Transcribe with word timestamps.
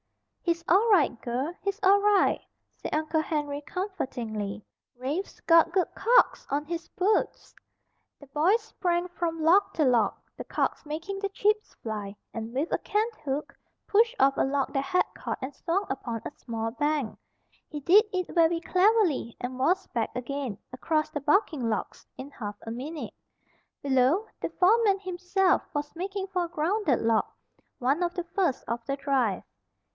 "He's 0.41 0.63
all 0.67 0.89
right, 0.89 1.21
girl, 1.21 1.53
he's 1.61 1.79
all 1.83 2.01
right," 2.01 2.41
said 2.75 2.93
Uncle 2.93 3.21
Henry 3.21 3.61
comfortingly. 3.61 4.65
"Rafe's 4.97 5.39
got 5.41 5.71
good 5.71 5.87
calks 5.95 6.45
on 6.49 6.65
his 6.65 6.89
boots." 6.89 7.55
The 8.19 8.25
boy 8.27 8.57
sprang 8.57 9.07
from 9.09 9.43
log 9.43 9.71
to 9.75 9.85
log, 9.85 10.13
the 10.35 10.43
calks 10.43 10.85
making 10.85 11.19
the 11.19 11.29
chips 11.29 11.75
fly, 11.75 12.15
and 12.33 12.51
with 12.51 12.71
a 12.73 12.79
canthook 12.79 13.55
pushed 13.87 14.15
off 14.19 14.35
a 14.37 14.43
log 14.43 14.73
that 14.73 14.83
had 14.83 15.05
caught 15.15 15.37
and 15.41 15.53
swung 15.55 15.85
upon 15.89 16.21
a 16.25 16.31
small 16.31 16.71
bank. 16.71 17.17
He 17.69 17.79
did 17.79 18.03
it 18.11 18.33
very 18.33 18.59
cleverly, 18.59 19.37
and 19.39 19.59
was 19.59 19.87
back 19.87 20.09
again, 20.15 20.57
across 20.73 21.11
the 21.11 21.21
bucking 21.21 21.69
logs, 21.69 22.07
in 22.17 22.31
half 22.31 22.55
a 22.63 22.71
minute. 22.71 23.13
Below, 23.83 24.27
the 24.41 24.49
foreman 24.49 24.99
himself 24.99 25.61
was 25.73 25.95
making 25.95 26.27
for 26.27 26.45
a 26.45 26.49
grounded 26.49 27.01
log, 27.01 27.25
one 27.77 28.01
of 28.01 28.15
the 28.15 28.23
first 28.35 28.63
of 28.67 28.83
the 28.85 28.97
drive. 28.97 29.43